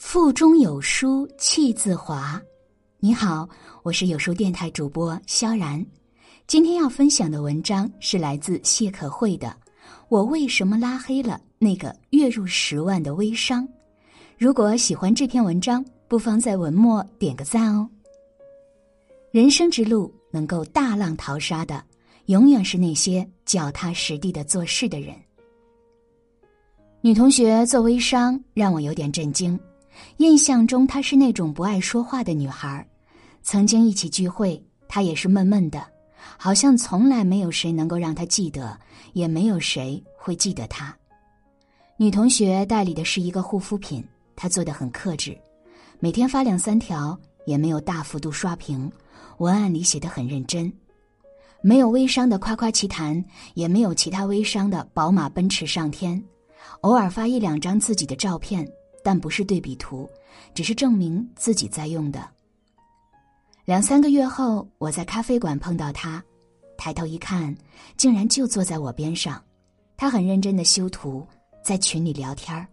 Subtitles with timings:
[0.00, 2.40] 腹中有书气自华。
[3.00, 3.46] 你好，
[3.82, 5.84] 我是有书电台主播萧然。
[6.46, 9.48] 今天要分享的文章是来自谢可慧的
[10.08, 13.66] 《我为什么拉黑了那个月入十万的微商》。
[14.38, 17.90] 如果喜欢这篇文章，不妨在文末点个赞哦。
[19.32, 21.82] 人生之路能够大浪淘沙的，
[22.26, 25.12] 永远是那些脚踏实地的做事的人。
[27.00, 29.58] 女同学做微商让我有点震惊，
[30.18, 32.86] 印象中她是那种不爱说话的女孩。
[33.42, 35.82] 曾经一起聚会，她也是闷闷的，
[36.36, 38.78] 好像从来没有谁能够让她记得，
[39.12, 40.94] 也没有谁会记得她。
[41.96, 44.04] 女同学代理的是一个护肤品，
[44.36, 45.36] 她做的很克制，
[45.98, 48.90] 每天发两三条，也没有大幅度刷屏，
[49.38, 50.72] 文案里写的很认真，
[51.62, 53.24] 没有微商的夸夸其谈，
[53.54, 56.22] 也没有其他微商的宝马奔驰上天。
[56.82, 58.68] 偶尔发一两张自己的照片，
[59.02, 60.08] 但不是对比图，
[60.54, 62.28] 只是证明自己在用的。
[63.64, 66.22] 两三个月后，我在咖啡馆碰到他，
[66.76, 67.54] 抬头一看，
[67.96, 69.42] 竟然就坐在我边上。
[69.96, 71.26] 他很认真的修图，
[71.62, 72.66] 在群里聊天儿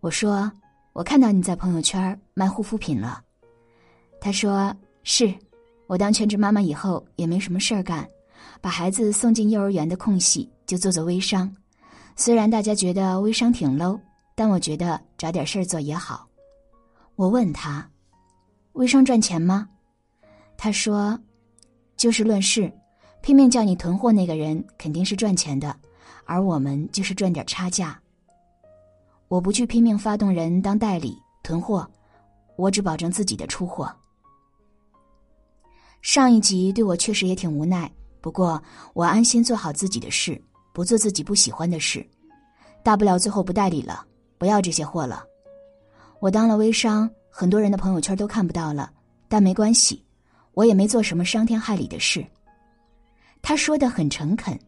[0.00, 0.50] 我说
[0.92, 3.22] ：“我看到你在朋友圈卖护肤品了。”
[4.20, 5.34] 他说：“是，
[5.86, 8.08] 我当全职妈妈以后也没什么事儿干，
[8.60, 11.52] 把孩子送进幼儿园的空隙就做做微商。”
[12.14, 13.98] 虽然大家觉得微商挺 low，
[14.38, 16.24] 但我觉得找点事儿做也好。
[17.16, 17.90] 我问他
[18.74, 19.68] ：“微商赚钱吗？”
[20.56, 21.18] 他说
[21.98, 22.72] ：“就事论事，
[23.20, 25.74] 拼命叫你囤货那个人肯定是赚钱的，
[26.24, 28.00] 而我们就是赚点差价。
[29.26, 31.84] 我不去拼命发动人当代理囤货，
[32.54, 33.92] 我只保证自己的出货。”
[36.00, 38.62] 上一集对我确实也挺无奈，不过
[38.94, 40.40] 我安心做好自己的事。
[40.72, 42.08] 不做自己不喜欢的事，
[42.84, 44.06] 大不了最后不代理了，
[44.38, 45.24] 不要这些货了。
[46.20, 48.90] 我当了微商，很多人的朋友圈都看不到了，
[49.28, 50.02] 但没关系，
[50.52, 52.24] 我也没做什么伤天害理的事。
[53.42, 54.58] 他说的很诚恳，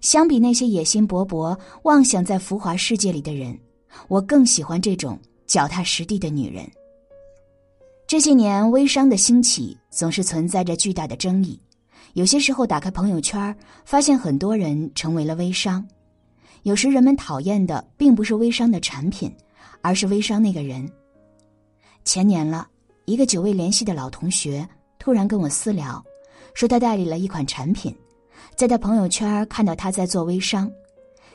[0.00, 3.58] 相比那些野心勃勃、妄想在浮华世界里的人，
[4.08, 6.70] 我更喜欢这种脚踏实地的女人。
[8.06, 11.58] 这些年，微商的兴起总是存在着巨大的争议。
[12.14, 15.86] 有些时候打开朋友圈，发现很多人成为了微商。
[16.62, 19.34] 有时人们讨厌的并不是微商的产品，
[19.80, 20.86] 而是微商那个人。
[22.04, 22.68] 前年了，
[23.06, 24.66] 一个久未联系的老同学
[24.98, 26.02] 突然跟我私聊，
[26.54, 27.94] 说他代理了一款产品，
[28.54, 30.70] 在他朋友圈看到他在做微商。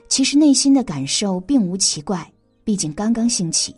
[0.08, 2.32] 其实内心的感受并无奇怪，
[2.64, 3.76] 毕竟刚刚兴起。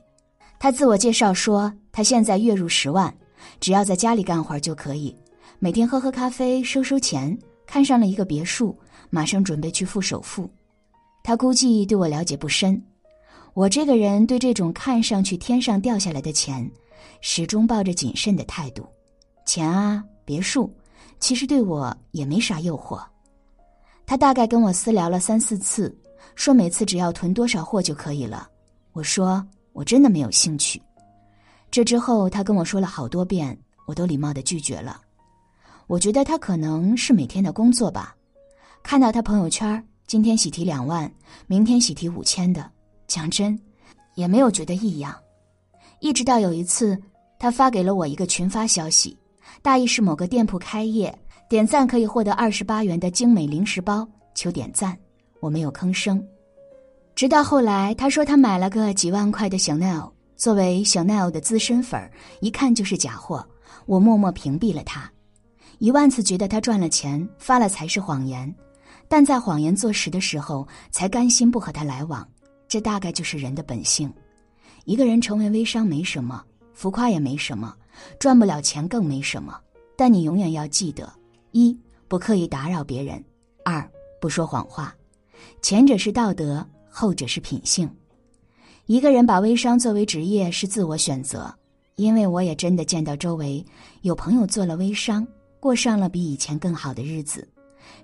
[0.59, 3.13] 他自我介绍说，他现在月入十万，
[3.61, 5.15] 只要在家里干活就可以。
[5.59, 8.77] 每天喝喝咖啡，收收钱，看上了一个别墅，
[9.09, 10.49] 马上准备去付首付。
[11.27, 12.81] 他估计对我了解不深，
[13.53, 16.71] 我这个人对这种看上去天上掉下来的钱，
[17.19, 18.87] 始终抱着谨慎的态度。
[19.45, 20.73] 钱啊，别墅，
[21.19, 23.03] 其实对我也没啥诱惑。
[24.05, 25.93] 他大概跟我私聊了三四次，
[26.33, 28.47] 说每次只要囤多少货就可以了。
[28.93, 30.81] 我说我真的没有兴趣。
[31.69, 35.01] 这之后他跟我说了好多遍，我都礼貌的拒绝了。
[35.87, 38.15] 我觉得他可能是每天的工作吧，
[38.81, 41.11] 看到他朋友圈，今天喜提两万，
[41.47, 42.71] 明天喜提五千的，
[43.07, 43.59] 讲真，
[44.15, 45.13] 也没有觉得异样。
[45.99, 46.97] 一直到有一次，
[47.37, 49.17] 他发给了我一个群发消息，
[49.61, 51.13] 大意是某个店铺开业，
[51.49, 54.97] 点赞可以获得二十八元的精美零食包，求点赞。
[55.41, 56.25] 我没有吭声。
[57.13, 63.45] 直到后来，他说他买了个几万块的香奈儿，作为香奈儿的资深粉儿一看就是假货，
[63.85, 65.11] 我默默屏蔽了他。
[65.79, 68.55] 一万次觉得他赚了钱发了才是谎言，
[69.07, 72.27] 但在谎言坐实的时候，才甘心不和他来往。
[72.67, 74.11] 这大概就是人的本性。
[74.85, 77.75] 一个人成为微商没什么，浮夸也没什么，
[78.19, 79.57] 赚不了钱更没什么。
[79.95, 81.11] 但你永远要记得：
[81.51, 83.17] 一不刻意打扰别人；
[83.63, 84.93] 二不说谎话。
[85.61, 87.89] 前者是道德，后者是品性。
[88.85, 91.53] 一个人把微商作为职业是自我选择，
[91.95, 93.65] 因为我也真的见到周围
[94.01, 95.25] 有朋友做了微商。
[95.59, 97.45] 过上了比以前更好的日子，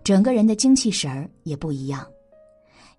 [0.03, 2.05] 整个人的精气神儿也不一样。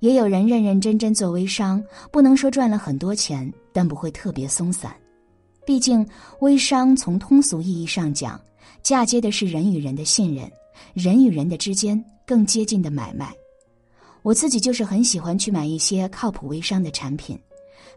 [0.01, 4.95] 也有人认认真真做微商，不能说赚了很多钱，但不会特别松散。
[5.65, 6.07] 毕竟
[6.41, 8.39] 微商从通俗意义上讲，
[8.83, 10.51] 嫁接的是人与人的信任，
[10.93, 13.33] 人与人的之间更接近的买卖。
[14.23, 17.39] 我自己就是很喜欢去买一些靠谱微商的产品，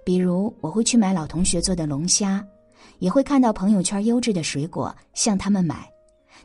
[0.05, 2.45] 比如我会去买老同学做的龙虾，
[2.99, 5.89] 也会看到朋友圈优质的水果，向他们买。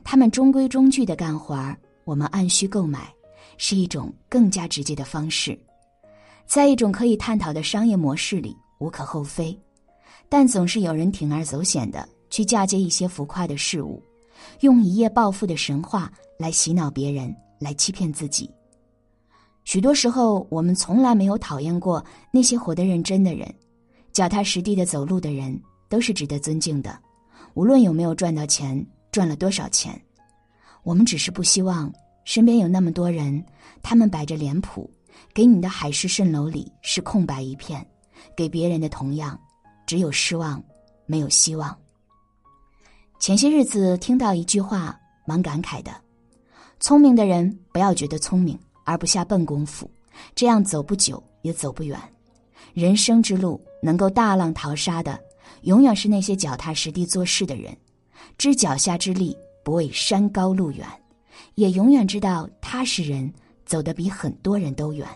[0.03, 3.13] 他们中规中矩的干活儿，我们按需购买，
[3.59, 5.59] 是一种更加直接的方式，
[6.47, 9.59] 在一种可以探讨的商业模式里无可厚非。
[10.29, 14.03] 但总是有人铤而走险的去嫁接一些浮夸的事物，
[14.61, 18.51] 用一夜暴富的神话来洗脑别人，来欺骗自己。
[19.65, 23.55] 许多时候，我们从来没有讨厌过那些活得认真的人，
[24.11, 25.57] 脚踏实地的走路的人
[25.89, 26.99] 都是值得尊敬的。
[27.55, 30.01] 无论有没有赚到钱，赚了多少钱，
[30.83, 31.93] 我们只是不希望
[32.25, 33.45] 身边有那么多人，
[33.83, 34.91] 他们摆着脸谱，
[35.33, 37.87] 给你的海市蜃楼里是空白一片，
[38.37, 39.39] 给别人的同样
[39.87, 40.63] 只有失望，
[41.07, 41.77] 没有希望。
[43.19, 45.93] 前些日子听到一句话，蛮感慨的：
[46.81, 48.59] 聪明的人不要觉得聪明。
[48.85, 49.89] 而不下笨功夫，
[50.35, 51.97] 这样走不久也走不远。
[52.75, 55.17] 人生之路能够大浪淘沙的，
[55.63, 57.77] 永远是那些脚踏实地做事的人，
[58.37, 60.87] 知脚下之力不畏山高路远，
[61.55, 63.33] 也永远知道踏实人
[63.65, 65.07] 走得比很多人都远。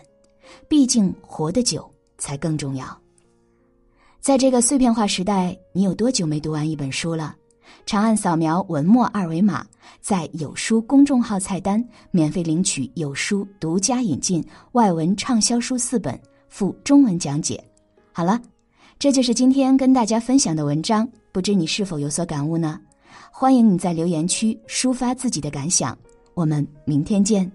[0.67, 2.97] 毕竟活得久才更重要。
[4.19, 7.35] 在这个碎片化时代，你有多久没读完一本书了？
[7.85, 9.65] 长按扫描文末二维码，
[10.01, 16.17] 在有书公众号菜单免费领取有书独家引进外文畅销书四本，
[16.49, 17.61] 附中文讲解。
[18.13, 18.41] 好了，
[18.97, 22.79] 这就是今天跟大家分享的文章，不知你是否有所感悟呢？
[23.31, 25.97] 欢迎你在留言区抒发自己的感想，
[26.33, 27.51] 我们明天见。